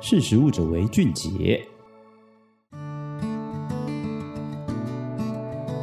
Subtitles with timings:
[0.00, 1.60] 识食物者为俊杰。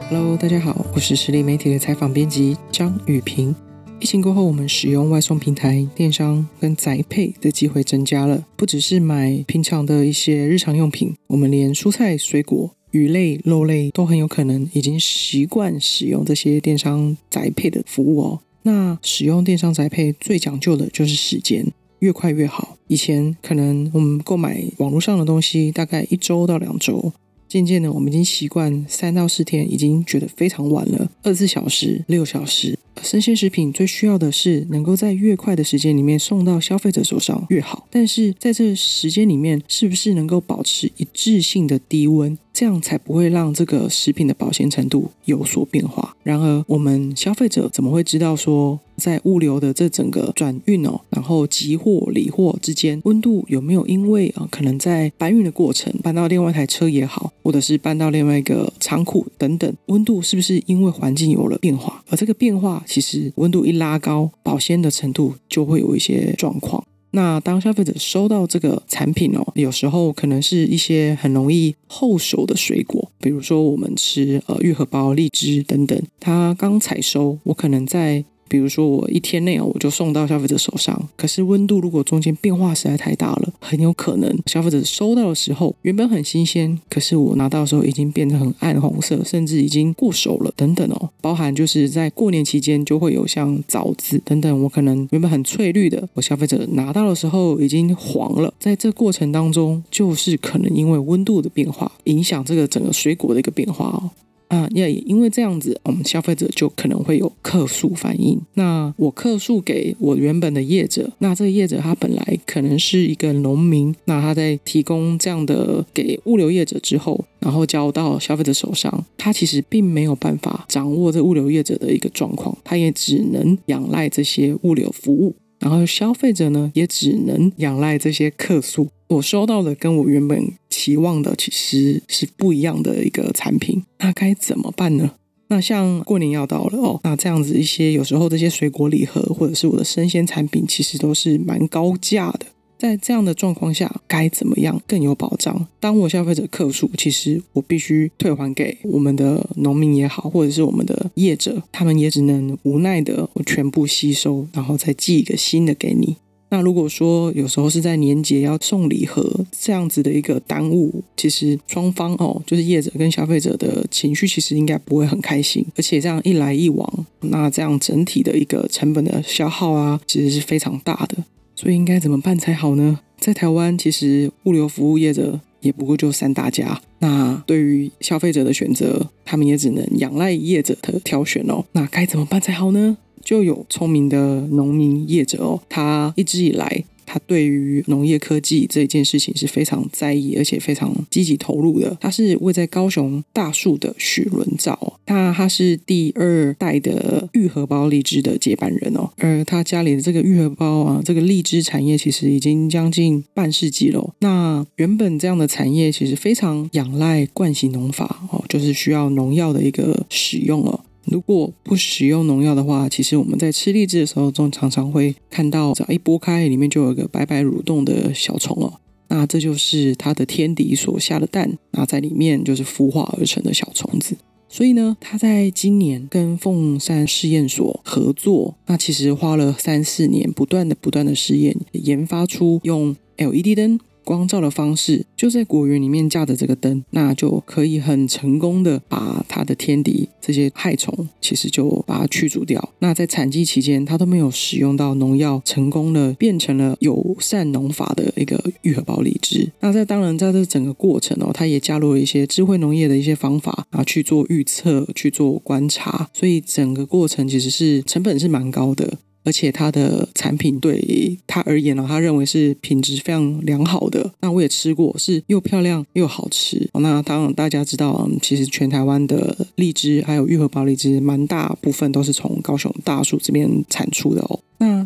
[0.09, 3.53] Hello，大家好，我是实力媒体的采访编辑张雨萍。
[3.99, 18.39] 疫情过后，我们使用外送平台、电商跟宅配的机会增加了，不只是买平常的一些日常用品，我们连蔬菜、水果、鱼类、肉类都很有可能已经习惯使用这些电商宅配的服务哦。
[18.61, 22.77] 那使用电商宅配最讲究的就是时间，越快越好。
[22.87, 27.13] 以前可能我们购买网络上的东西，大概一周到两周。
[27.47, 31.09] 渐渐的，我们已经习惯三到四天，已经觉得非常晚了。
[31.21, 37.87] 二十四小时、六小时，生鲜食品最需要的是能够在越快的时间里面送到消费者手上越好。
[37.91, 42.37] 但是在这时间里面，是不是能够保持一致性的低温？
[42.51, 46.15] 这样才不会让这个食品的保鲜程度有所变化。
[46.23, 62.03] 然而，我们消费者怎么会知道说，在物流的这整个转运哦，然后集货理货之间，温度有没有因为啊，可能在搬运的过程搬到另外一台车也好，或者是搬到另外一个仓库等等，温度是不是因为环境有了变化？
[62.09, 66.83] 而这个变化，其实温度一拉高，保鲜的程度就会有一些状况。
[67.11, 78.25] 那当消费者收到这个产品哦，有时候可能是一些很容易后熟的水果，比如说我们吃呃玉荷包、荔枝等等，它刚采收，我可能在。
[78.47, 91.09] 比如说，我一天内我就送到消费者手上，可是温度如果中间变化实在太大了，很有可能消费者收到的时候原本很新鲜，可是我拿到的时候已经变得很暗红色，甚至已经过熟了等等哦。
[91.21, 98.53] 包含就是在过年期间就会有像枣子等等，我可能原本很翠绿的，我消费者拿到的时候已经黄了。
[98.59, 104.11] 在这过程当中，就是可能因为温度的变化影响这个整个水果的一个变化哦。
[104.47, 108.39] 啊，也因为这样子，我们消费者就可能会有客诉反应。
[108.53, 125.35] 那我客诉给我原本的业者，那这个业者他本来可能是一个农民，那他在提供这样的给物流业者之后，然后交到消费者手上，他其实并没有办法掌握这物流业者的一个状况，他也只能仰赖这些物流服务。
[125.65, 128.87] 然后消费者呢，也只能仰赖这些客诉。
[129.07, 135.13] 我收到的跟我原本期望的其实是不一样的一个产品，那该怎么办呢？
[135.47, 142.45] 那像过年要到了哦，那这样子一些有时候这些水果礼盒或者是我的生鲜产品，其实都是蛮高价的。
[142.77, 145.67] 在这样的状况下，该怎么样更有保障？
[145.79, 156.17] 当我消费者客诉，其实我必须退还给我们的农民也好，或者是我们的业者，他们也只能无奈的我全部吸收，然后再寄一个新的给你。
[156.49, 171.17] 那如果说有时候是在年节要送礼盒这样子的一个耽误，其实双方哦，就是业者跟消费者的情绪其实应该不会很开心，而且这样一来一往，那这样整体的一个成本的消耗啊，其实是非常大的。
[171.55, 172.99] 所以应该怎么办才好呢？
[173.17, 176.79] 在台湾，其实物流服务业者也不过就三大家。
[176.99, 181.63] 那对于消费者的选择，他们也只能仰赖业者的挑选哦。
[181.71, 182.97] 那该怎么办才好呢？
[183.23, 186.83] 就有聪明的农民业者哦，他一直以来。
[187.15, 191.95] 他对于农业科技这件事情是非常在意，而且非常积极投入的。
[192.01, 199.09] 他是位在高雄大树的许伦照，他他是第二代的玉荷包荔枝的接班人哦。
[199.15, 204.13] 而他家里的这个玉荷包啊，这个荔枝产业其实已经将近半世纪了。
[204.19, 210.81] 那原本这样的产业其实非常仰赖惯行农法哦，就是需要农药的一个使用哦。
[211.05, 218.73] 如果不使用农药的话，其实我们在吃荔枝的时候，中常常会看到，只要一剥开，里面就有一个白白蠕动的小虫哦。
[219.07, 224.17] 那这就是它的天敌所下的蛋，那在里面就是孵化而成的小虫子。
[224.47, 233.79] 所以呢，他在今年跟凤山试验所合作，那其实花了三四年，不断的不断的试验，研发出用 LED 灯。
[234.05, 242.69] 光照的方式就在果园里面架着这个灯，那就可以很成功的把它的天敌这些害虫，其实就把它驱逐掉。
[242.79, 249.51] 那在产季期间，它都没有使用到农药，成功的变成了友善农法的一个愈合包荔枝。
[249.59, 258.99] 那在当然在这整个过程哦，它也加入了一些智慧农业的一些方法啊，去做预测，去做观察，所以整个过程其实是成本是蛮高的。
[259.25, 264.13] 而且它的产品对他而言呢，他认为是品质非常良好的。
[264.21, 266.69] 那我也吃过，是又漂亮又好吃。
[266.75, 274.39] 那当然大家知道，其实全台湾的荔枝还有玉荷包荔枝，蛮大部分都是从高雄大树这边产出的哦。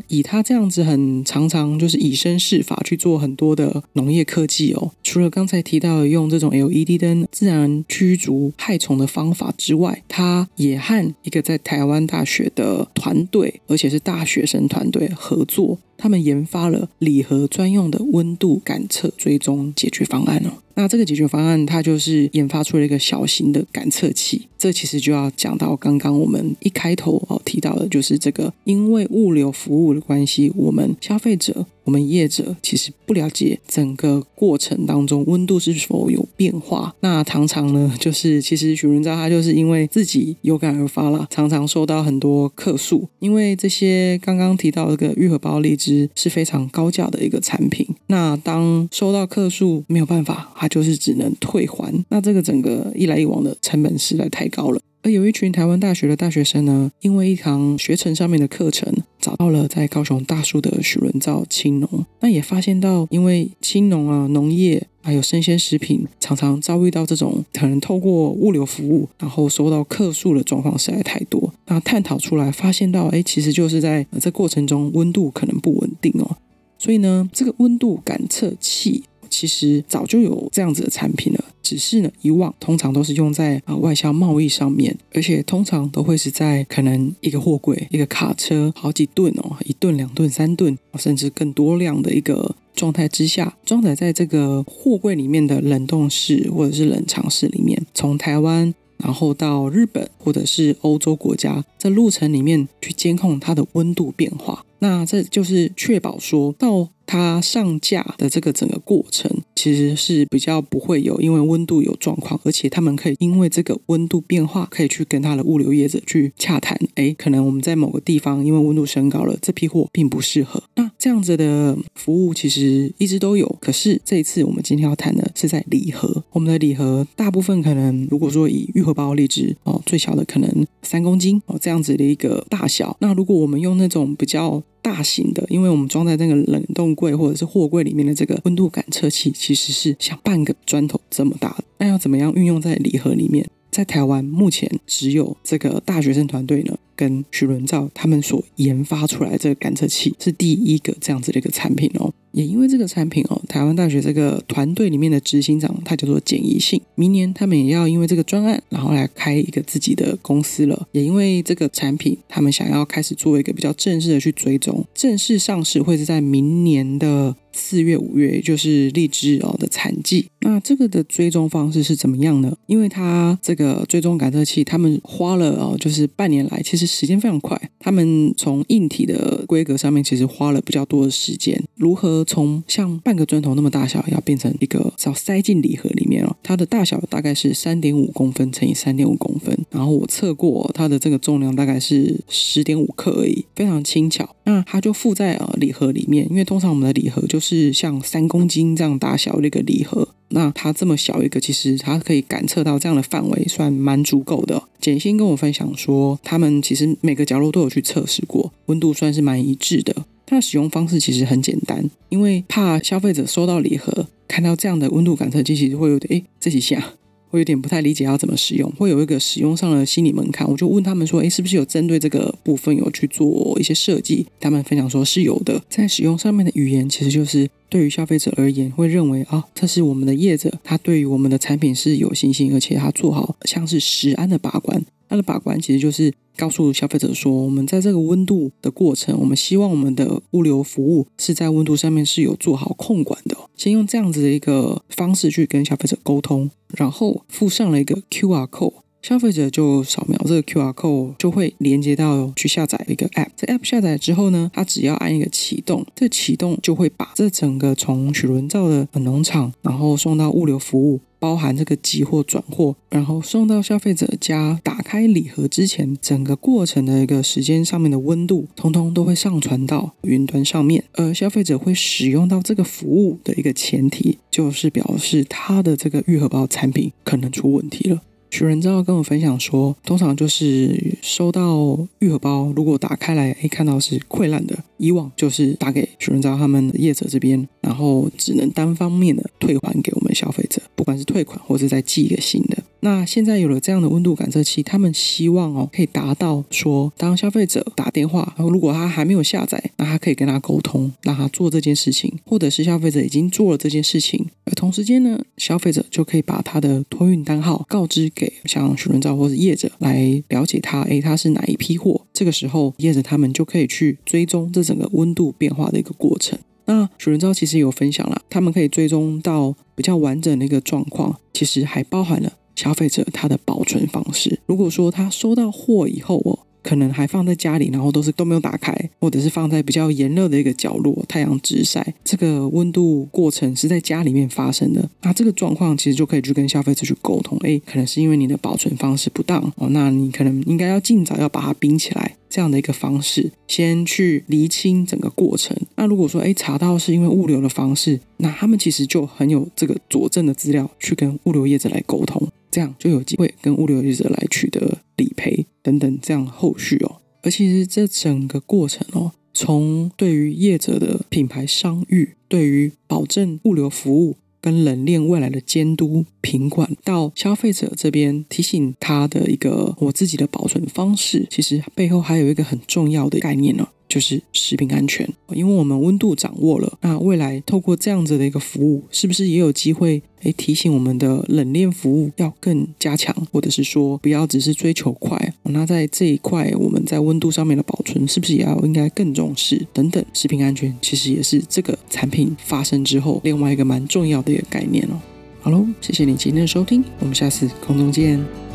[0.10, 20.64] 以他这样子很常常就是以身试法去做很多的农业科技哦，除了刚才提到的用这种 LED 灯自然驱逐害虫的方法之外，他也和一个在台湾大学的团队，而且是大学生团队合作，他们研发了礼盒专用的温度感测追踪解决方案哦。
[20.76, 24.48] 那这个解决方案，它就是研发出了一个小型的感测器。
[24.58, 36.94] 这其实就要讲到刚刚我们一开头哦提到的，就是这个因为物流服务的关系，我们消费者、我们业者其实不了解整个过程当中温度是否有变化。
[37.00, 47.88] 那常常呢，就是其实许伦昭他就是因为自己有感而发了，常常受到很多客诉，因为这些刚刚提到的这个玉荷包荔枝是非常高价的一个产品。
[48.06, 54.80] 那当收到客诉没有办法，他就是只能退还，那这个整个一来一往的成本实在太高了。
[55.10, 71.54] 有一群台湾大学的大学生呢，因为一堂学程上面的课程，找到了在高雄大树的许伦造青农，那也发现到，因为青农啊、农业还有生鲜食品，常常遭遇到这种可能透过物流服务，然后收到客诉的状况实在太多。
[71.68, 76.38] 那探讨出来，发现到，哎，其实就是在这过程中温度可能不稳定哦。
[76.78, 79.04] 所以呢，这个温度感测器。
[79.32, 106.90] 其实早就有这样子的产品了，只是呢，以往通常都是用在啊外销贸易上面，而且通常都会是在可能一个货柜、一个卡车好几吨哦，一吨、两吨、三吨，甚至更多量的一个状态之下，装载在这个货柜里面的冷冻室或者是冷藏室里面，从台湾然后到日本或者是欧洲国家，这路程里面去监控它的温度变化，那这就是确保说到。
[107.12, 116.80] 它上架的这个整个过程，其实是比较不会有因为温度有状况，而且他们可以因为这个温度变化，可以去跟他的物流业者去洽谈。
[116.96, 120.64] 诶，可能我们在某个地方因为温度升高了，这批货并不适合。
[120.76, 126.24] 那这样子的服务其实一直都有，可是这一次我们今天要谈的是在礼盒。
[126.32, 132.96] 我们的礼盒大部分可能如果说以玉荷包荔枝哦，最小的可能三公斤哦这样子的一个大小。
[133.02, 141.64] 那如果我们用那种比较大型的，因为我们装在那个冷冻柜或者是货柜里面的这个温度感测器，其实是像半个砖头这么大的。
[141.78, 143.48] 那要怎么样运用在礼盒里面？
[143.80, 152.14] 在台湾目前只有这个大学生团队呢，跟许伦照他们所研发出来的这个感测器是第一个这样子的一个产品哦。
[152.34, 160.86] 也因为这个产品哦，台湾大学这个团队里面的执行长他叫做简宜信，明年他们也要因为这个专案，然后来开一个自己的公司了。
[160.92, 170.28] 也因为这个产品，他们想要开始做一个比较正式的去追踪，正式上市会是在明年的四月、五月，就是荔枝哦的产季。
[170.42, 172.56] 那这个的追踪方式是怎么样呢？
[172.68, 177.60] 因为它这个追踪感测器，他们花了哦，就是半年来，其实时间非常快。
[177.80, 182.24] 他们从硬体的规格上面，其实花了比较多的时间，如何？
[182.30, 186.36] 从像半个砖头那么大小，要变成一个要塞进礼盒里面哦。
[186.44, 194.36] 它的大小大概是三点五公分乘以三点五公分，然后我测过它的这个重量大概是十点五克而已，非常轻巧。
[194.46, 204.64] 那它就附在呃礼盒里面，因为通常我们的礼盒就是像三公斤这样大小的一个礼盒，那它这么小一个，其实它可以感测到这样的范围，算蛮足够的。
[204.80, 209.96] 简心跟我分享说，他们其实每个角落都有去测试过，温度算是蛮一致的。
[210.26, 216.94] 它的使用方式其实很简单，因为怕消费者收到礼盒看到这样的温度感测器，其实会有点诶，这几下
[217.30, 220.50] 会有点不太理解要怎么使用，会有一个使用上的心理门槛。
[220.50, 224.26] 我就问他们说，诶，是不是有针对这个部分有去做一些设计？
[224.40, 234.84] 他们分享说是有的，在使用上面的语言其实就是对于消费者而言会认为啊，这是我们的业者，他对于我们的产品是有信心，而且他做好像是食安的把关。
[235.08, 243.36] 它的把关其实就是告诉消费者说，我们在这个温度的过程，我们希望我们的物流服务是在温度上面是有做好控管的。
[243.56, 253.30] 先用这样子的一个方式去跟消费者沟通，然后附上了一个 QR code，消费者就扫描这个 QR code，就会连接到去下载一个 App。
[253.36, 261.00] 这 App 下载之后呢，它只要按一个启动，这启动就会把这整个从许伦昭的农场，然后送到物流服务。
[261.22, 270.86] 包含这个集货转货，然后送到消费者家，打开礼盒之前，整个过程的一个时间上面的温度，通通都会上传到云端上面。
[270.94, 278.02] 而消费者会使用到这个服务的一个前提，就是表示他的这个玉荷包产品可能出问题了。
[278.30, 292.58] 许仁昭跟我分享说，通常就是收到愈合包，如果打开来，诶，看到是溃烂的，以往就是打给许仁昭他们的业者这边，然后只能单方面的退还给我们消费者，不管是退款或者再寄一个新的。
[292.82, 312.06] 那现在有了这样的温度感测器，他们希望哦，可以达到说，当消费者打电话，然后如果他还没有下载，那他可以跟他沟通，让他做这件事情，或者是消费者已经做了这件事情，而同时间呢，消费者就可以把他的托运单号告知给像许润造或者业者来了解他，诶，他是哪一批货。
[312.12, 316.38] 这个时候，业者他们就可以去追踪这整个温度变化的一个过程。
[316.66, 324.40] 那许润造其实有分享了，他们可以追踪到比较完整的一个状况，其实还包含了消费者他的保存方式。
[324.46, 326.40] 如果说他收到货以后哦。
[326.62, 334.90] 可能还放在家里，然后都是都没有打开，或者是放在比较炎热的一个角落，太阳直晒，这个温度过程是在家里面发生的。
[335.02, 345.56] 那这个状况其实就可以去跟消费者去沟通，诶，可能是因为你的保存方式不当哦，那你可能应该要尽早要把它冰起来，这样的一个方式，先去厘清整个过程。
[345.76, 355.46] 那如果说诶查到是因为物流的方式，那他们其实就很有这个佐证的资料去跟物流业者来沟通，这样就有机会跟物流业者来取得理赔。
[355.78, 373.68] 等等，这样后续哦，而其实这整个过程哦，从对于业者的品牌商誉，对于保证物流服务跟冷链未来的监督品管，到消费者这边提醒他的一个我自己的保存方式，其实背后还有一个很重要的概念呢。
[373.90, 385.34] 就是食品安全，因为我们温度掌握了，那未来透过这样子的一个服务，是不是也有机会诶提醒我们的冷链服务要更加强，或者是说不要只是追求快？
[385.44, 389.66] 那在这一块，我们在温度上面的保存，是不是也要应该更重视？
[389.74, 395.02] 等等，食品安全其实也是这个产品发生之后另外一个蛮重要的一个概念哦。
[395.42, 398.49] 好喽，谢谢你今天的收听，我们下次空中见。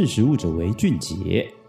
[0.00, 1.59] 识时务者为俊杰。